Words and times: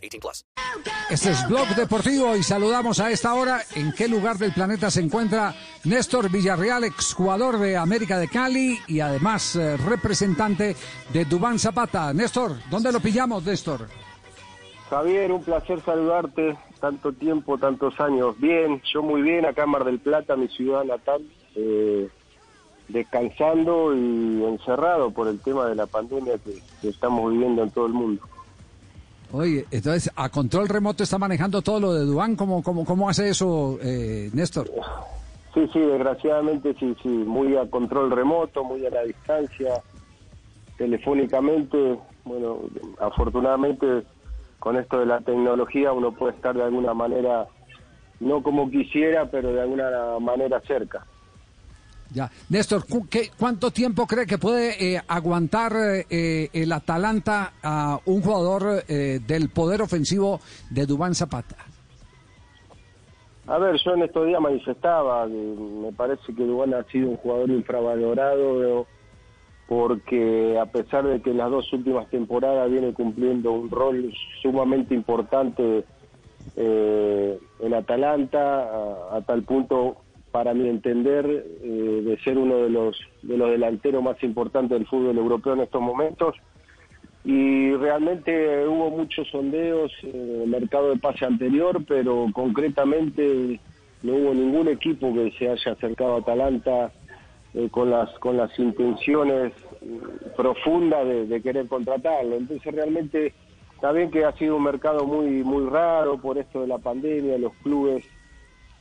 18 0.00 0.20
plus. 0.20 0.44
Este 1.10 1.30
es 1.30 1.48
Blog 1.48 1.68
Deportivo 1.74 2.36
y 2.36 2.42
saludamos 2.42 3.00
a 3.00 3.10
esta 3.10 3.34
hora 3.34 3.62
en 3.74 3.92
qué 3.92 4.08
lugar 4.08 4.38
del 4.38 4.52
planeta 4.52 4.90
se 4.90 5.00
encuentra 5.00 5.54
Néstor 5.84 6.30
Villarreal, 6.30 6.84
exjugador 6.84 7.58
de 7.58 7.76
América 7.76 8.18
de 8.18 8.28
Cali 8.28 8.78
y 8.86 9.00
además 9.00 9.56
eh, 9.56 9.76
representante 9.76 10.76
de 11.12 11.24
Dubán 11.24 11.58
Zapata. 11.58 12.12
Néstor, 12.12 12.56
¿dónde 12.70 12.92
lo 12.92 13.00
pillamos, 13.00 13.44
Néstor? 13.44 13.88
Javier, 14.88 15.30
un 15.30 15.42
placer 15.42 15.80
saludarte. 15.82 16.56
Tanto 16.80 17.12
tiempo, 17.12 17.58
tantos 17.58 18.00
años. 18.00 18.38
Bien, 18.40 18.80
yo 18.92 19.02
muy 19.02 19.20
bien, 19.20 19.44
acá 19.44 19.64
en 19.64 19.70
Mar 19.70 19.84
del 19.84 19.98
Plata, 19.98 20.34
mi 20.34 20.48
ciudad 20.48 20.82
natal, 20.84 21.22
eh, 21.54 22.08
descansando 22.88 23.94
y 23.94 24.42
encerrado 24.44 25.10
por 25.10 25.28
el 25.28 25.40
tema 25.40 25.66
de 25.66 25.74
la 25.74 25.86
pandemia 25.86 26.38
que, 26.38 26.62
que 26.80 26.88
estamos 26.88 27.30
viviendo 27.32 27.62
en 27.62 27.70
todo 27.70 27.86
el 27.86 27.92
mundo. 27.92 28.22
Oye, 29.32 29.64
entonces, 29.70 30.10
a 30.16 30.28
control 30.28 30.68
remoto 30.68 31.04
está 31.04 31.18
manejando 31.18 31.62
todo 31.62 31.78
lo 31.78 31.94
de 31.94 32.04
Dubán. 32.04 32.34
¿Cómo, 32.34 32.62
cómo, 32.62 32.84
cómo 32.84 33.08
hace 33.08 33.28
eso, 33.28 33.78
eh, 33.82 34.30
Néstor? 34.32 34.68
Sí, 35.54 35.68
sí, 35.72 35.78
desgraciadamente 35.80 36.74
sí, 36.78 36.96
sí, 37.02 37.08
muy 37.08 37.56
a 37.56 37.68
control 37.68 38.10
remoto, 38.10 38.64
muy 38.64 38.84
a 38.86 38.90
la 38.90 39.02
distancia, 39.02 39.82
telefónicamente. 40.78 41.98
Bueno, 42.24 42.58
afortunadamente 43.00 44.04
con 44.58 44.76
esto 44.76 44.98
de 44.98 45.06
la 45.06 45.20
tecnología 45.20 45.92
uno 45.92 46.12
puede 46.12 46.34
estar 46.34 46.54
de 46.54 46.62
alguna 46.62 46.94
manera, 46.94 47.46
no 48.20 48.42
como 48.42 48.70
quisiera, 48.70 49.30
pero 49.30 49.52
de 49.52 49.62
alguna 49.62 50.18
manera 50.20 50.60
cerca. 50.66 51.04
Ya. 52.12 52.28
Néstor, 52.48 52.86
¿cu- 52.88 53.06
qué- 53.08 53.30
¿cuánto 53.38 53.70
tiempo 53.70 54.06
cree 54.06 54.26
que 54.26 54.36
puede 54.38 54.94
eh, 54.96 55.00
aguantar 55.06 55.72
eh, 56.10 56.48
el 56.52 56.72
Atalanta 56.72 57.52
a 57.62 58.00
un 58.04 58.20
jugador 58.20 58.82
eh, 58.88 59.20
del 59.26 59.48
poder 59.50 59.80
ofensivo 59.82 60.40
de 60.70 60.86
Dubán 60.86 61.14
Zapata? 61.14 61.56
A 63.46 63.58
ver, 63.58 63.76
yo 63.84 63.94
en 63.94 64.02
estos 64.02 64.26
días 64.26 64.40
manifestaba 64.40 65.26
que 65.26 65.32
me 65.32 65.92
parece 65.92 66.34
que 66.34 66.44
Dubán 66.44 66.74
ha 66.74 66.82
sido 66.84 67.10
un 67.10 67.16
jugador 67.16 67.50
infravalorado 67.50 68.86
porque 69.68 70.58
a 70.60 70.66
pesar 70.66 71.04
de 71.06 71.20
que 71.22 71.30
en 71.30 71.38
las 71.38 71.50
dos 71.50 71.72
últimas 71.72 72.08
temporadas 72.10 72.68
viene 72.70 72.92
cumpliendo 72.92 73.52
un 73.52 73.70
rol 73.70 74.12
sumamente 74.42 74.94
importante 74.94 75.84
en 76.56 77.74
Atalanta, 77.74 78.62
a 79.16 79.20
tal 79.26 79.42
punto, 79.44 79.96
para 80.30 80.54
mi 80.54 80.68
entender, 80.68 81.26
eh, 81.62 82.02
de 82.04 82.18
ser 82.22 82.38
uno 82.38 82.58
de 82.58 82.70
los, 82.70 82.98
de 83.22 83.36
los 83.36 83.50
delanteros 83.50 84.02
más 84.02 84.22
importantes 84.22 84.78
del 84.78 84.86
fútbol 84.86 85.18
europeo 85.18 85.54
en 85.54 85.60
estos 85.60 85.82
momentos, 85.82 86.36
y 87.24 87.72
realmente 87.74 88.66
hubo 88.66 88.90
muchos 88.90 89.28
sondeos 89.28 89.92
en 90.02 90.42
el 90.42 90.48
mercado 90.48 90.90
de 90.90 90.98
pase 90.98 91.26
anterior, 91.26 91.84
pero 91.86 92.26
concretamente 92.32 93.60
no 94.02 94.14
hubo 94.14 94.32
ningún 94.32 94.68
equipo 94.68 95.12
que 95.12 95.30
se 95.32 95.50
haya 95.50 95.72
acercado 95.72 96.14
a 96.14 96.18
Atalanta 96.20 96.92
eh, 97.52 97.68
con 97.70 97.90
las 97.90 98.08
con 98.20 98.38
las 98.38 98.56
intenciones 98.58 99.52
profundas 100.34 101.06
de, 101.06 101.26
de 101.26 101.42
querer 101.42 101.68
contratarlo. 101.68 102.36
Entonces 102.36 102.72
realmente 102.74 103.34
está 103.74 103.92
bien 103.92 104.10
que 104.10 104.24
ha 104.24 104.32
sido 104.38 104.56
un 104.56 104.62
mercado 104.62 105.04
muy 105.04 105.42
muy 105.42 105.68
raro 105.68 106.16
por 106.16 106.38
esto 106.38 106.62
de 106.62 106.68
la 106.68 106.78
pandemia, 106.78 107.36
los 107.36 107.52
clubes 107.62 108.08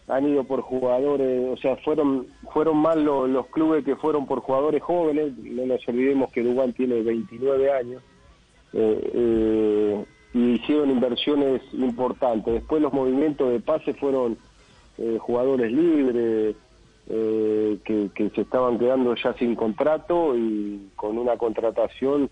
han 0.09 0.27
ido 0.27 0.43
por 0.43 0.61
jugadores, 0.61 1.47
o 1.49 1.57
sea, 1.57 1.75
fueron 1.77 2.25
fueron 2.51 2.77
más 2.77 2.95
lo- 2.97 3.27
los 3.27 3.45
clubes 3.47 3.85
que 3.85 3.95
fueron 3.95 4.25
por 4.25 4.39
jugadores 4.41 4.81
jóvenes, 4.81 5.37
no 5.37 5.65
nos 5.65 5.87
olvidemos 5.87 6.31
que 6.31 6.41
Dubán 6.43 6.73
tiene 6.73 7.01
29 7.01 7.71
años, 7.71 8.01
eh, 8.73 9.11
eh, 9.13 10.05
y 10.33 10.39
hicieron 10.55 10.89
inversiones 10.91 11.61
importantes. 11.73 12.53
Después 12.53 12.81
los 12.81 12.91
movimientos 12.93 13.51
de 13.51 13.59
pase 13.59 13.93
fueron 13.93 14.37
eh, 14.97 15.17
jugadores 15.19 15.71
libres, 15.71 16.55
eh, 17.11 17.77
que, 17.85 18.09
que 18.13 18.29
se 18.31 18.41
estaban 18.41 18.77
quedando 18.77 19.15
ya 19.15 19.33
sin 19.33 19.55
contrato 19.55 20.35
y 20.37 20.89
con 20.95 21.17
una 21.17 21.37
contratación 21.37 22.29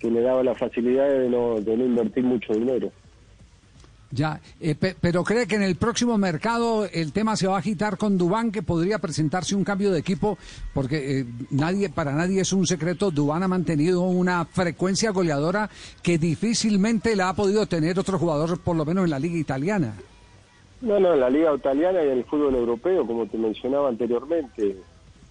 que 0.00 0.10
le 0.10 0.20
daba 0.20 0.42
la 0.42 0.54
facilidad 0.54 1.08
de 1.08 1.28
no, 1.30 1.54
de 1.60 1.76
no 1.76 1.84
invertir 1.84 2.24
mucho 2.24 2.52
dinero. 2.52 2.90
Ya, 4.14 4.40
eh, 4.60 4.76
pe- 4.76 4.94
pero 5.00 5.24
cree 5.24 5.44
que 5.48 5.56
en 5.56 5.62
el 5.64 5.74
próximo 5.74 6.16
mercado 6.16 6.86
el 6.92 7.12
tema 7.12 7.34
se 7.34 7.48
va 7.48 7.56
a 7.56 7.58
agitar 7.58 7.96
con 7.98 8.16
Dubán, 8.16 8.52
que 8.52 8.62
podría 8.62 9.00
presentarse 9.00 9.56
un 9.56 9.64
cambio 9.64 9.90
de 9.90 9.98
equipo, 9.98 10.38
porque 10.72 11.18
eh, 11.20 11.24
nadie, 11.50 11.88
para 11.88 12.12
nadie 12.12 12.40
es 12.42 12.52
un 12.52 12.64
secreto, 12.64 13.10
Dubán 13.10 13.42
ha 13.42 13.48
mantenido 13.48 14.02
una 14.02 14.44
frecuencia 14.44 15.10
goleadora 15.10 15.68
que 16.00 16.16
difícilmente 16.18 17.16
la 17.16 17.30
ha 17.30 17.34
podido 17.34 17.66
tener 17.66 17.98
otro 17.98 18.16
jugador, 18.18 18.60
por 18.60 18.76
lo 18.76 18.84
menos 18.84 19.02
en 19.04 19.10
la 19.10 19.18
liga 19.18 19.36
italiana. 19.36 19.94
No, 20.80 21.00
no, 21.00 21.14
en 21.14 21.20
la 21.20 21.30
liga 21.30 21.52
italiana 21.52 22.04
y 22.04 22.06
en 22.06 22.18
el 22.18 22.24
fútbol 22.24 22.54
europeo, 22.54 23.04
como 23.06 23.26
te 23.26 23.36
mencionaba 23.36 23.88
anteriormente. 23.88 24.76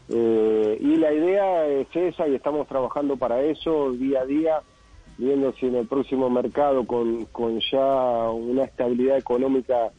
Eh, 0.09 0.77
y 0.81 0.95
la 0.97 1.13
idea 1.13 1.67
es 1.67 1.87
esa 1.95 2.27
y 2.27 2.35
estamos 2.35 2.67
trabajando 2.67 3.15
para 3.15 3.41
eso 3.43 3.91
día 3.93 4.21
a 4.21 4.25
día, 4.25 4.61
viendo 5.17 5.53
si 5.53 5.67
en 5.67 5.75
el 5.75 5.87
próximo 5.87 6.29
mercado 6.29 6.85
con, 6.87 7.25
con 7.27 7.59
ya 7.71 8.29
una 8.31 8.65
estabilidad 8.65 9.17
económica 9.17 9.93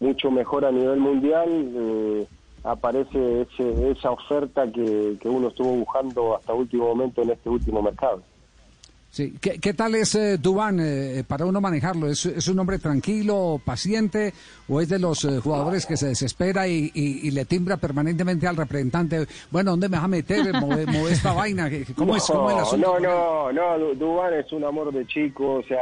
mucho 0.00 0.30
mejor 0.30 0.64
a 0.64 0.72
nivel 0.72 0.98
mundial, 1.00 1.48
eh, 1.76 2.28
aparece 2.64 3.42
ese- 3.42 3.90
esa 3.92 4.12
oferta 4.12 4.70
que, 4.72 5.18
que 5.20 5.28
uno 5.28 5.48
estuvo 5.48 5.72
buscando 5.72 6.36
hasta 6.36 6.54
último 6.54 6.88
momento 6.88 7.22
en 7.22 7.30
este 7.30 7.50
último 7.50 7.82
mercado. 7.82 8.27
Sí. 9.10 9.34
¿Qué, 9.40 9.58
qué 9.58 9.72
tal 9.74 9.94
es 9.94 10.14
eh, 10.14 10.36
Dubán 10.38 10.78
eh, 10.80 11.24
para 11.26 11.46
uno 11.46 11.60
manejarlo? 11.60 12.08
¿Es, 12.08 12.26
es 12.26 12.46
un 12.46 12.58
hombre 12.58 12.78
tranquilo, 12.78 13.60
paciente, 13.64 14.34
o 14.68 14.80
es 14.82 14.88
de 14.90 14.98
los 14.98 15.24
eh, 15.24 15.40
jugadores 15.40 15.86
que 15.86 15.96
se 15.96 16.08
desespera 16.08 16.68
y, 16.68 16.90
y- 16.94 17.26
y 17.26 17.30
le 17.30 17.44
timbra 17.46 17.78
permanentemente 17.78 18.46
al 18.46 18.56
representante? 18.56 19.26
Bueno, 19.50 19.70
¿dónde 19.72 19.88
me 19.88 19.96
vas 19.96 20.04
a 20.04 20.08
meter? 20.08 20.52
Move, 20.52 20.86
move 20.86 21.10
esta 21.10 21.32
vaina. 21.32 21.70
¿Cómo 21.96 22.16
es, 22.16 22.24
cómo 22.26 22.50
es 22.50 22.56
el 22.56 22.62
asunto? 22.62 23.00
No, 23.00 23.50
no, 23.50 23.52
no, 23.52 23.78
Du- 23.78 23.94
Dubán 23.94 24.34
es 24.34 24.52
un 24.52 24.64
amor 24.64 24.92
de 24.92 25.06
chico, 25.06 25.54
o 25.54 25.62
sea, 25.64 25.80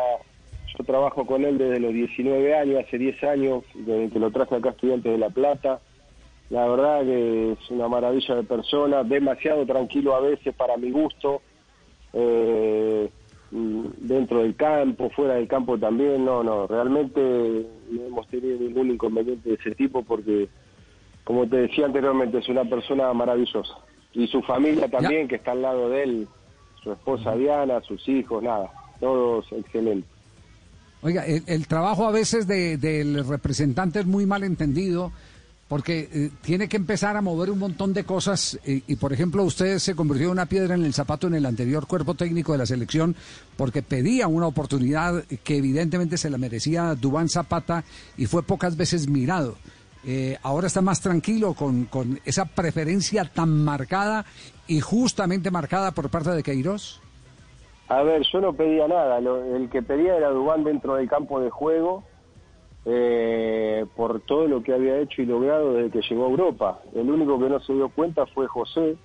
yo 0.79 0.85
trabajo 0.85 1.27
con 1.27 1.45
él 1.45 1.59
desde 1.59 1.81
los 1.81 1.93
19 1.93 2.57
años, 2.57 2.85
hace 2.87 2.97
10 2.97 3.25
años, 3.25 3.65
desde 3.75 4.09
que 4.11 4.19
lo 4.21 4.31
traje 4.31 4.55
acá 4.55 4.69
a 4.69 4.73
Estudiantes 4.73 5.11
de 5.13 5.19
La 5.19 5.31
Plata. 5.31 5.81
La 6.49 6.65
verdad 6.69 7.01
que 7.03 7.53
es 7.53 7.71
una 7.71 7.89
maravilla 7.89 8.37
de 8.37 8.45
persona, 8.45 9.03
demasiado 9.03 9.67
tranquilo 9.67 10.15
a 10.15 10.21
veces 10.21 10.55
para 10.55 10.77
mi 10.77 10.93
gusto, 10.93 11.43
eh, 12.19 13.11
mm, 13.51 13.85
dentro 14.01 14.43
del 14.43 14.57
campo, 14.57 15.11
fuera 15.11 15.35
del 15.35 15.47
campo 15.47 15.79
también, 15.79 16.25
no, 16.25 16.43
no, 16.43 16.67
realmente 16.67 17.21
no 17.91 18.03
hemos 18.07 18.27
tenido 18.29 18.59
ningún 18.59 18.91
inconveniente 18.91 19.51
de 19.51 19.55
ese 19.57 19.73
tipo 19.75 20.03
porque, 20.03 20.49
como 21.25 21.47
te 21.47 21.57
decía 21.59 21.85
anteriormente, 21.87 22.39
es 22.39 22.49
una 22.49 22.65
persona 22.65 23.13
maravillosa. 23.13 23.75
Y 24.15 24.27
su 24.29 24.41
familia 24.43 24.89
también, 24.89 25.29
que 25.29 25.35
está 25.37 25.53
al 25.53 25.61
lado 25.63 25.91
de 25.91 26.03
él, 26.03 26.29
su 26.83 26.91
esposa 26.93 27.35
Diana, 27.37 27.81
sus 27.83 28.09
hijos, 28.09 28.43
nada, 28.43 28.71
todos 28.99 29.45
excelentes. 29.53 30.11
Oiga, 31.03 31.27
el, 31.27 31.43
el 31.47 31.67
trabajo 31.69 32.07
a 32.07 32.11
veces 32.13 32.47
de- 32.47 32.79
del 32.79 33.27
representante 33.29 34.01
es 34.01 34.07
muy 34.07 34.25
mal 34.25 34.43
entendido 34.43 35.13
porque 35.69 36.09
eh, 36.13 36.31
tiene 36.43 36.69
que 36.69 36.77
empezar 36.77 37.17
a 37.17 37.21
mover 37.23 37.51
un 37.51 37.59
montón 37.59 37.93
de 37.93 38.05
cosas 38.05 38.59
y, 38.65 38.85
y, 38.87 38.97
por 38.97 39.13
ejemplo, 39.13 39.43
usted 39.43 39.79
se 39.79 39.97
convirtió 39.97 40.27
en 40.27 40.33
una 40.33 40.47
piedra 40.47 40.75
en 40.77 40.85
el 40.85 40.95
zapato 40.95 41.27
en 41.27 41.35
el 41.35 41.45
anterior 41.47 41.87
cuerpo 41.89 42.15
técnico 42.15 42.53
de 42.53 42.59
la 42.59 42.67
selección 42.67 43.17
porque 43.57 43.83
pedía 43.83 44.29
una 44.29 44.47
oportunidad 44.47 45.25
que 45.43 45.57
evidentemente 45.57 46.19
se 46.19 46.31
la 46.31 46.39
merecía 46.39 46.95
Dubán 46.95 47.29
Zapata 47.29 47.83
y 48.17 48.27
fue 48.27 48.43
pocas 48.45 48.77
veces 48.77 49.09
mirado. 49.09 49.57
Eh, 50.05 50.39
ahora 50.45 50.69
está 50.69 50.83
más 50.83 51.01
tranquilo 51.01 51.55
con, 51.55 51.87
con 51.87 52.21
esa 52.25 52.45
preferencia 52.45 53.25
tan 53.25 53.65
marcada 53.65 54.25
y 54.69 54.79
justamente 54.81 55.51
marcada 55.51 55.91
por 55.91 56.11
parte 56.11 56.31
de 56.31 56.45
Queiroz. 56.45 57.01
A 57.89 58.03
ver, 58.03 58.23
yo 58.33 58.41
no 58.41 58.53
pedía 58.53 58.87
nada, 58.87 59.21
lo- 59.21 59.57
el 59.57 59.69
que 59.69 59.83
pedía 59.83 60.17
era 60.17 60.31
Dubán 60.31 60.63
dentro 60.63 60.95
del 60.95 61.09
campo 61.09 61.41
de 61.41 61.51
juego 61.51 62.05
eh, 62.89 63.85
por 63.97 64.21
todo 64.21 64.47
lo 64.47 64.63
que 64.63 64.73
había 64.73 65.01
hecho 65.01 65.21
y 65.21 65.27
logrado 65.27 65.75
desde 65.75 65.91
que 65.91 66.09
llegó 66.09 66.27
a 66.27 66.31
Europa. 66.31 66.81
El 66.95 67.11
único 67.11 67.39
que 67.39 67.49
no 67.49 67.59
se 67.59 67.73
dio 67.75 67.89
cuenta 67.89 68.27
fue 68.27 68.47
José 68.47 68.97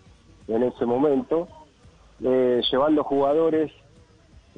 en 0.48 0.64
ese 0.64 0.86
momento, 0.86 1.48
eh, 2.24 2.62
llevando 2.72 3.04
jugadores 3.04 3.72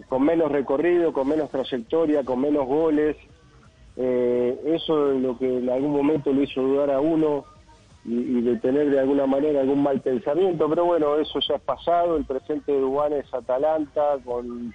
con 0.10 0.24
menos 0.24 0.52
recorrido, 0.52 1.14
con 1.14 1.30
menos 1.30 1.50
trayectoria, 1.50 2.26
con 2.26 2.42
menos 2.42 2.68
goles. 2.68 3.16
Eh, 3.96 4.60
eso 4.66 5.14
es 5.14 5.22
lo 5.22 5.38
que 5.38 5.60
en 5.60 5.70
algún 5.70 5.92
momento 5.92 6.34
lo 6.34 6.42
hizo 6.42 6.62
dudar 6.62 6.92
a 6.92 7.00
uno 7.00 7.46
y, 8.04 8.16
y 8.16 8.42
de 8.42 8.58
tener 8.58 8.90
de 8.90 9.00
alguna 9.00 9.26
manera 9.26 9.62
algún 9.62 9.82
mal 9.82 10.02
pensamiento, 10.02 10.68
pero 10.68 10.84
bueno, 10.84 11.16
eso 11.16 11.40
ya 11.48 11.56
es 11.56 11.62
pasado, 11.62 12.18
el 12.18 12.26
presente 12.26 12.74
de 12.74 12.82
Dubán 12.82 13.14
es 13.14 13.34
Atalanta 13.34 14.18
con 14.26 14.74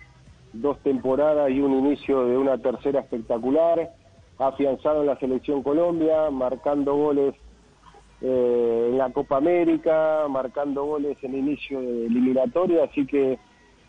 dos 0.54 0.78
temporadas 0.78 1.50
y 1.50 1.60
un 1.60 1.72
inicio 1.84 2.24
de 2.24 2.38
una 2.38 2.56
tercera 2.56 3.00
espectacular, 3.00 3.90
afianzado 4.38 5.00
en 5.00 5.06
la 5.06 5.19
selección 5.19 5.62
Colombia, 5.62 6.31
marcando 6.31 6.94
goles 6.94 7.35
eh, 8.20 8.88
en 8.90 8.99
la 8.99 9.11
Copa 9.11 9.37
América, 9.37 10.26
marcando 10.29 10.85
goles 10.85 11.17
en 11.23 11.37
inicio 11.37 11.81
de 11.81 12.06
eliminatoria, 12.06 12.85
así 12.85 13.06
que 13.06 13.38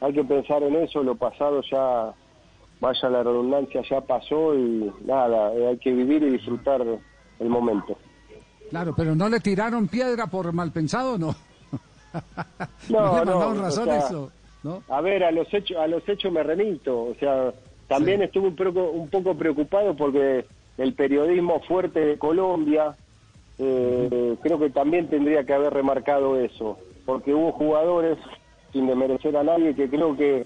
hay 0.01 0.13
que 0.13 0.23
pensar 0.23 0.63
en 0.63 0.75
eso, 0.75 1.03
lo 1.03 1.15
pasado 1.15 1.61
ya, 1.69 2.13
vaya 2.79 3.09
la 3.09 3.23
redundancia, 3.23 3.81
ya 3.89 4.01
pasó 4.01 4.55
y 4.55 4.91
nada, 5.05 5.53
eh, 5.53 5.67
hay 5.67 5.77
que 5.77 5.91
vivir 5.91 6.23
y 6.23 6.31
disfrutar 6.31 6.81
el 7.39 7.49
momento. 7.49 7.97
Claro, 8.69 8.93
pero 8.95 9.15
no 9.15 9.29
le 9.29 9.39
tiraron 9.39 9.87
piedra 9.87 10.27
por 10.27 10.51
mal 10.53 10.71
pensado, 10.71 11.17
¿no? 11.17 11.35
No, 12.89 13.19
le 13.19 13.25
no, 13.25 13.39
mandaron 13.39 13.59
o 13.59 13.61
razón 13.61 13.85
sea, 13.85 13.97
eso, 13.99 14.31
¿no? 14.63 14.81
A 14.89 14.99
ver, 14.99 15.23
a 15.23 15.31
los 15.31 15.53
hechos, 15.53 15.77
a 15.77 15.85
los 15.85 16.07
hechos 16.09 16.31
me 16.31 16.41
remito. 16.41 17.03
O 17.03 17.15
sea, 17.19 17.53
también 17.89 18.21
estuve 18.21 18.47
un 18.47 18.55
poco, 18.55 18.89
un 18.91 19.09
poco 19.09 19.35
preocupado 19.35 19.95
porque 19.95 20.45
el 20.77 20.93
periodismo 20.93 21.59
fuerte 21.67 21.99
de 21.99 22.17
Colombia, 22.17 22.95
eh, 23.57 24.35
creo 24.41 24.57
que 24.59 24.69
también 24.69 25.09
tendría 25.09 25.43
que 25.43 25.53
haber 25.53 25.73
remarcado 25.73 26.39
eso, 26.39 26.77
porque 27.05 27.33
hubo 27.33 27.51
jugadores, 27.51 28.17
sin 28.71 28.87
desmerecer 28.87 29.35
a 29.35 29.43
nadie, 29.43 29.75
que 29.75 29.89
creo 29.89 30.15
que 30.15 30.45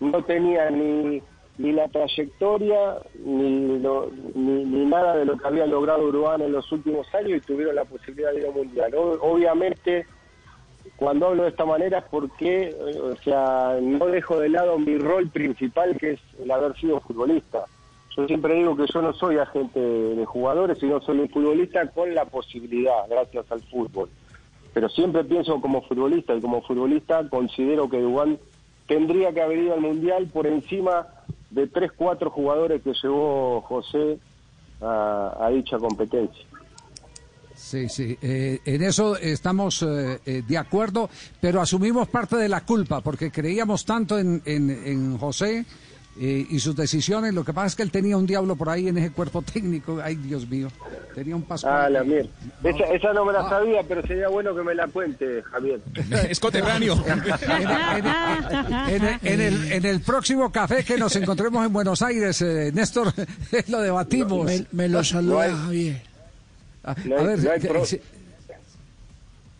no 0.00 0.22
tenían 0.24 0.78
ni, 0.78 1.22
ni 1.58 1.72
la 1.72 1.88
trayectoria 1.88 2.98
ni, 3.24 3.78
lo- 3.80 4.10
ni, 4.34 4.64
ni 4.64 4.84
nada 4.86 5.16
de 5.16 5.24
lo 5.24 5.36
que 5.38 5.46
había 5.48 5.66
logrado 5.66 6.06
Uruguay 6.08 6.40
en 6.42 6.52
los 6.52 6.70
últimos 6.70 7.12
años 7.14 7.38
y 7.38 7.40
tuvieron 7.40 7.74
la 7.74 7.84
posibilidad 7.84 8.32
de 8.32 8.40
ir 8.40 8.46
al 8.46 8.54
mundial. 8.54 8.92
Obviamente 9.20 10.06
cuando 10.96 11.26
hablo 11.26 11.42
de 11.42 11.48
esta 11.48 11.64
manera 11.64 11.98
es 11.98 12.04
porque, 12.04 12.68
eh, 12.68 13.00
o 13.00 13.16
sea, 13.16 13.78
no 13.82 14.06
dejo 14.06 14.38
de 14.38 14.48
lado 14.48 14.78
mi 14.78 14.96
rol 14.96 15.28
principal, 15.28 15.96
que 15.96 16.12
es 16.12 16.20
el 16.42 16.50
haber 16.50 16.76
sido 16.76 17.00
futbolista. 17.00 17.64
Yo 18.16 18.26
siempre 18.26 18.54
digo 18.54 18.76
que 18.76 18.86
yo 18.86 19.02
no 19.02 19.12
soy 19.12 19.38
agente 19.38 19.80
de 19.80 20.24
jugadores, 20.24 20.78
sino 20.78 21.00
soy 21.00 21.18
un 21.18 21.28
futbolista 21.28 21.86
con 21.88 22.14
la 22.14 22.24
posibilidad, 22.26 23.08
gracias 23.08 23.50
al 23.50 23.60
fútbol. 23.62 24.08
Pero 24.72 24.88
siempre 24.88 25.24
pienso 25.24 25.60
como 25.60 25.82
futbolista, 25.82 26.34
y 26.34 26.40
como 26.40 26.62
futbolista 26.62 27.28
considero 27.28 27.88
que 27.88 28.00
Dubán 28.00 28.38
tendría 28.86 29.32
que 29.32 29.42
haber 29.42 29.58
ido 29.58 29.74
al 29.74 29.80
Mundial 29.80 30.28
por 30.32 30.46
encima 30.46 31.08
de 31.50 31.66
tres, 31.66 31.90
cuatro 31.96 32.30
jugadores 32.30 32.82
que 32.82 32.92
llevó 33.02 33.60
José 33.62 34.18
a, 34.80 35.36
a 35.40 35.50
dicha 35.50 35.78
competencia. 35.78 36.44
Sí, 37.56 37.88
sí, 37.88 38.18
eh, 38.20 38.60
en 38.64 38.82
eso 38.82 39.16
estamos 39.16 39.82
eh, 39.82 40.20
eh, 40.26 40.42
de 40.46 40.58
acuerdo, 40.58 41.08
pero 41.40 41.60
asumimos 41.60 42.08
parte 42.08 42.36
de 42.36 42.48
la 42.48 42.60
culpa 42.62 43.00
porque 43.00 43.30
creíamos 43.30 43.84
tanto 43.84 44.18
en, 44.18 44.42
en, 44.44 44.70
en 44.70 45.18
José 45.18 45.64
eh, 46.20 46.46
y 46.48 46.58
sus 46.60 46.76
decisiones. 46.76 47.32
Lo 47.34 47.44
que 47.44 47.52
pasa 47.52 47.68
es 47.68 47.74
que 47.76 47.82
él 47.82 47.90
tenía 47.90 48.16
un 48.16 48.26
diablo 48.26 48.54
por 48.54 48.68
ahí 48.70 48.88
en 48.88 48.98
ese 48.98 49.10
cuerpo 49.12 49.42
técnico. 49.52 50.00
Ay, 50.02 50.16
Dios 50.16 50.48
mío, 50.48 50.68
tenía 51.14 51.34
un 51.36 51.42
paso. 51.42 51.68
Ah, 51.68 51.88
la 51.88 52.04
mierda. 52.04 52.28
Esa, 52.62 52.84
esa 52.92 53.12
no 53.12 53.24
me 53.24 53.32
la 53.32 53.48
sabía, 53.48 53.82
pero 53.88 54.02
sería 54.06 54.28
bueno 54.28 54.54
que 54.54 54.62
me 54.62 54.74
la 54.74 54.86
cuente, 54.88 55.42
Javier. 55.42 55.80
Es 56.28 56.38
coterráneo. 56.40 57.02
En, 58.88 59.04
el- 59.04 59.18
en 59.22 59.40
el, 59.40 59.72
en 59.72 59.84
el 59.86 60.00
próximo 60.00 60.50
café 60.52 60.84
que 60.84 60.98
nos 60.98 61.14
encontremos 61.16 61.64
en 61.66 61.72
Buenos 61.72 62.02
Aires, 62.02 62.40
eh, 62.42 62.70
Néstor, 62.74 63.12
lo 63.68 63.80
debatimos. 63.80 64.44
Me, 64.46 64.66
me 64.72 64.88
lo 64.88 65.02
saluda 65.02 65.54
Javier. 65.56 66.13
A, 66.84 66.94
no 67.04 67.16
a 67.16 67.20
hay- 67.20 67.26
ver, 67.26 67.38
no 67.44 67.50
hay 67.50 67.60
que- 67.60 67.68
pro- 67.68 67.84
sí, 67.86 68.00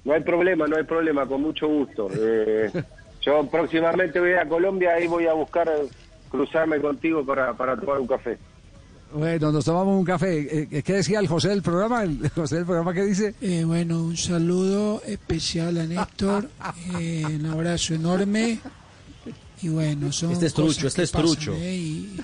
No 0.05 0.13
hay 0.13 0.21
problema, 0.23 0.67
no 0.67 0.77
hay 0.77 0.85
problema, 0.85 1.27
con 1.27 1.41
mucho 1.43 1.67
gusto. 1.69 2.09
Eh, 2.19 2.71
yo 3.23 3.47
próximamente 3.47 4.21
voy 4.21 4.35
a 4.35 4.47
Colombia 4.47 5.01
y 5.01 5.07
voy 5.07 5.27
a 5.27 5.33
buscar 5.33 5.67
eh, 5.69 5.87
cruzarme 6.31 6.79
contigo 6.79 7.25
para, 7.25 7.55
para 7.55 7.75
tomar 7.75 7.99
un 7.99 8.07
café. 8.07 8.37
bueno, 9.15 9.51
nos 9.51 9.65
tomamos 9.65 9.97
un 9.99 10.05
café. 10.05 10.67
Eh, 10.77 10.83
¿Qué 10.83 10.93
decía 10.93 11.21
el 11.21 11.27
José 11.29 11.49
del 11.49 11.63
programa? 11.63 12.03
¿El 12.03 12.29
José 12.35 12.57
del 12.57 12.67
programa 12.67 12.93
qué 12.93 13.03
dice? 13.05 13.35
Eh, 13.41 13.65
bueno, 13.65 14.03
un 14.03 14.17
saludo 14.19 15.01
especial 15.07 15.79
a 15.79 15.87
Néstor, 15.87 16.51
eh, 17.01 17.23
un 17.27 17.47
abrazo 17.47 17.95
enorme. 17.95 18.59
Y 19.65 19.69
bueno, 19.71 20.13
son 20.13 20.33
Este 20.33 20.45
es 20.47 20.53
trucho, 20.53 20.87
este 20.89 21.05
es 21.05 21.11
pasan, 21.11 21.27
trucho. 21.27 21.55
¿eh? 21.55 21.75
Y, 21.75 22.21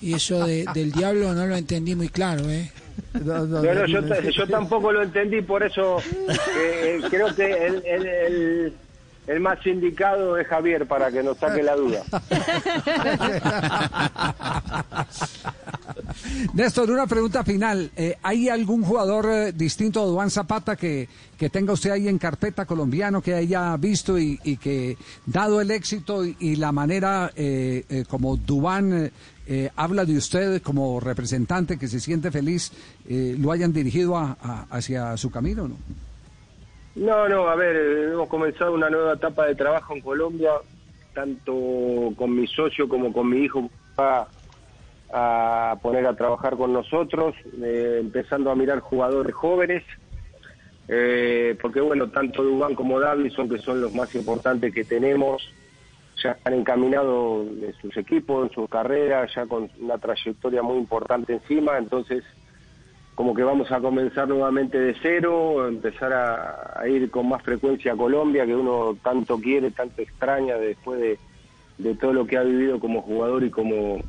y 0.00 0.14
eso 0.14 0.44
de- 0.44 0.66
del 0.74 0.90
diablo 0.90 1.32
no 1.32 1.46
lo 1.46 1.54
entendí 1.54 1.94
muy 1.94 2.08
claro, 2.08 2.50
¿eh? 2.50 2.72
No, 3.24 3.46
no, 3.46 3.86
yo, 3.86 4.46
tampoco 4.48 4.90
lo 4.90 5.00
entendí, 5.02 5.42
por 5.42 5.62
eso 5.62 5.98
eh, 6.58 7.00
creo 7.08 7.32
que 7.36 7.66
el, 7.66 7.82
el, 7.86 8.06
el, 8.06 8.72
el 9.28 9.40
más 9.40 9.64
indicado 9.64 10.36
es 10.38 10.48
Javier 10.48 10.86
para 10.86 11.12
que 11.12 11.22
nos 11.22 11.36
saque 11.38 11.62
la 11.62 11.76
duda. 11.76 12.02
Néstor, 16.54 16.90
una 16.90 17.06
pregunta 17.06 17.44
final. 17.44 17.90
Eh, 17.96 18.16
¿Hay 18.22 18.48
algún 18.48 18.82
jugador 18.82 19.26
eh, 19.30 19.52
distinto 19.52 20.02
a 20.02 20.06
Duan 20.06 20.30
Zapata 20.30 20.76
que, 20.76 21.08
que 21.38 21.50
tenga 21.50 21.72
usted 21.72 21.90
ahí 21.90 22.08
en 22.08 22.18
carpeta 22.18 22.64
colombiano 22.64 23.20
que 23.22 23.34
haya 23.34 23.76
visto 23.76 24.18
y, 24.18 24.38
que, 24.56 24.96
dado 25.26 25.60
el 25.60 25.70
éxito 25.70 26.24
y, 26.24 26.56
la 26.56 26.72
manera 26.72 27.30
eh, 27.36 27.84
eh, 27.88 28.04
como 28.08 28.36
eh, 29.46 29.70
habla 29.76 30.04
de 30.04 30.16
usted 30.16 30.62
como 30.62 30.98
representante 31.00 31.78
que 31.78 31.88
se 31.88 32.00
siente 32.00 32.30
feliz, 32.30 32.72
lo 33.08 33.52
hayan 33.52 33.72
dirigido 33.72 34.16
a- 34.16 34.66
hacia 34.70 35.16
su 35.16 35.30
camino? 35.30 35.68
¿no? 35.68 35.76
No, 36.96 37.28
no, 37.28 37.46
a 37.48 37.54
ver, 37.54 37.76
hemos 38.12 38.28
comenzado 38.28 38.72
una 38.72 38.88
nueva 38.88 39.12
etapa 39.14 39.46
de 39.46 39.54
trabajo 39.54 39.94
en 39.94 40.00
Colombia, 40.00 40.50
tanto 41.14 41.52
con 42.16 42.34
mi 42.34 42.46
socio 42.46 42.88
como 42.88 43.12
con 43.12 43.28
mi 43.28 43.40
hijo, 43.44 43.70
va 43.98 44.26
a 45.12 45.76
poner 45.82 46.06
a 46.06 46.16
trabajar 46.16 46.56
con 46.56 46.72
nosotros, 46.72 47.34
eh, 47.62 47.98
empezando 48.00 48.50
a 48.50 48.56
mirar 48.56 48.80
jugadores 48.80 49.34
jóvenes, 49.34 49.84
eh, 50.88 51.56
porque 51.60 51.80
bueno, 51.80 52.08
tanto 52.10 52.42
Dubán 52.42 52.74
como 52.74 53.00
Davison, 53.00 53.48
que 53.48 53.58
son 53.58 53.80
los 53.80 53.94
más 53.94 54.14
importantes 54.14 54.72
que 54.72 54.84
tenemos, 54.84 55.52
ya 56.22 56.36
han 56.44 56.54
encaminado 56.54 57.42
en 57.42 57.74
sus 57.80 57.96
equipos, 57.96 58.48
en 58.48 58.54
sus 58.54 58.68
carreras, 58.68 59.32
ya 59.34 59.46
con 59.46 59.70
una 59.80 59.98
trayectoria 59.98 60.62
muy 60.62 60.78
importante 60.78 61.34
encima, 61.34 61.78
entonces 61.78 62.24
como 63.14 63.34
que 63.34 63.42
vamos 63.42 63.72
a 63.72 63.80
comenzar 63.80 64.28
nuevamente 64.28 64.78
de 64.78 64.94
cero, 65.00 65.66
empezar 65.66 66.12
a, 66.12 66.86
ir 66.86 67.10
con 67.10 67.28
más 67.28 67.42
frecuencia 67.42 67.94
a 67.94 67.96
Colombia, 67.96 68.44
que 68.44 68.54
uno 68.54 68.96
tanto 69.02 69.38
quiere, 69.38 69.70
tanto 69.70 70.02
extraña 70.02 70.56
después 70.56 71.00
de, 71.00 71.18
de 71.78 71.94
todo 71.94 72.12
lo 72.12 72.26
que 72.26 72.36
ha 72.36 72.42
vivido 72.42 72.78
como 72.78 73.00
jugador 73.00 73.42
y 73.42 73.50
como 73.50 74.02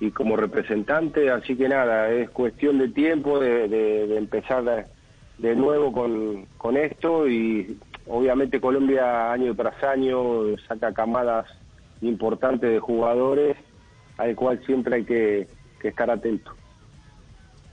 y 0.00 0.10
como 0.10 0.36
representante, 0.36 1.30
así 1.30 1.56
que 1.56 1.68
nada, 1.68 2.10
es 2.10 2.30
cuestión 2.30 2.78
de 2.78 2.88
tiempo 2.88 3.38
de, 3.38 3.68
de- 3.68 4.16
empezar 4.16 4.88
de, 5.38 5.54
nuevo 5.54 5.92
con, 5.92 6.46
con 6.56 6.76
esto 6.78 7.28
y 7.28 7.78
obviamente 8.06 8.60
Colombia 8.60 9.30
año 9.32 9.54
tras 9.54 9.82
año 9.84 10.56
saca 10.66 10.92
camadas 10.94 11.46
importantes 12.00 12.70
de 12.70 12.78
jugadores 12.78 13.56
al 14.16 14.34
cual 14.34 14.60
siempre 14.64 14.96
hay 14.96 15.04
que 15.04 15.46
estar 15.82 16.10
atento. 16.10 16.52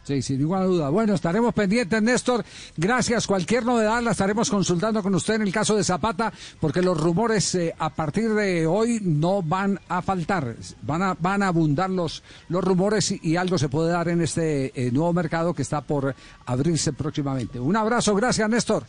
Sí, 0.07 0.21
sin 0.21 0.39
ninguna 0.39 0.63
duda. 0.63 0.89
Bueno, 0.89 1.15
estaremos 1.15 1.53
pendientes, 1.53 2.01
Néstor. 2.01 2.41
Gracias. 2.77 3.27
Cualquier 3.27 3.65
novedad 3.65 4.01
la 4.01 4.11
estaremos 4.11 4.49
consultando 4.49 5.03
con 5.03 5.13
usted 5.13 5.33
en 5.33 5.41
el 5.41 5.51
caso 5.51 5.75
de 5.75 5.83
Zapata, 5.83 6.31
porque 6.61 6.81
los 6.81 6.97
rumores 6.97 7.53
eh, 7.55 7.75
a 7.77 7.89
partir 7.89 8.29
de 8.29 8.65
hoy 8.65 9.01
no 9.03 9.41
van 9.41 9.77
a 9.89 10.01
faltar. 10.01 10.55
Van 10.83 11.01
a, 11.01 11.13
van 11.19 11.43
a 11.43 11.49
abundar 11.49 11.89
los, 11.89 12.23
los 12.47 12.63
rumores 12.63 13.13
y, 13.21 13.35
algo 13.35 13.57
se 13.57 13.67
puede 13.67 13.91
dar 13.91 14.07
en 14.07 14.21
este 14.21 14.71
eh, 14.73 14.91
nuevo 14.93 15.11
mercado 15.11 15.53
que 15.53 15.63
está 15.63 15.81
por 15.81 16.15
abrirse 16.45 16.93
próximamente. 16.93 17.59
Un 17.59 17.75
abrazo. 17.75 18.15
Gracias, 18.15 18.49
Néstor. 18.49 18.83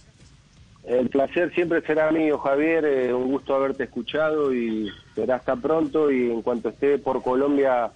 El 0.85 1.09
placer 1.09 1.53
siempre 1.53 1.83
será 1.83 2.13
mío, 2.13 2.39
Javier. 2.39 2.85
eh, 2.85 3.13
un 3.13 3.33
gusto 3.33 3.57
haberte 3.57 3.83
escuchado 3.83 4.55
y 4.55 4.89
será 5.17 5.35
hasta 5.35 5.57
pronto. 5.57 6.13
Y 6.13 6.31
en 6.31 6.43
cuanto 6.43 6.69
esté 6.69 6.97
por 6.99 7.25
Colombia, 7.25 7.91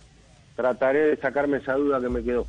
trataré 0.57 1.11
de 1.11 1.17
sacarme 1.19 1.59
esa 1.59 1.75
duda 1.75 2.01
que 2.01 2.09
me 2.09 2.25
quedó. 2.25 2.49